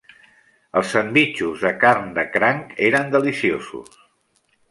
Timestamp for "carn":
1.83-2.09